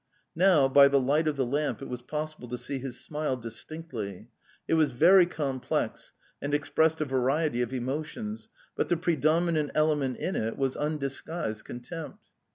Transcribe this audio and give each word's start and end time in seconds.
Now, 0.35 0.67
by 0.67 0.87
the 0.87 0.99
light 0.99 1.27
of 1.27 1.35
the 1.35 1.45
lamp, 1.45 1.79
it 1.83 1.87
was 1.87 2.01
pos 2.01 2.33
sible 2.33 2.49
to 2.49 2.57
see 2.57 2.79
his 2.79 2.99
smile 2.99 3.37
distinctly; 3.37 4.29
it 4.67 4.73
was 4.73 4.93
very 4.93 5.27
complex, 5.27 6.11
and 6.41 6.55
expressed 6.55 7.01
a 7.01 7.05
variety 7.05 7.61
of 7.61 7.71
emotions, 7.71 8.49
but 8.75 8.89
the 8.89 8.97
pre 8.97 9.15
dominant 9.15 9.69
element 9.75 10.17
in 10.17 10.35
it 10.35 10.57
was 10.57 10.75
undisguised 10.75 11.65
contempt. 11.65 12.29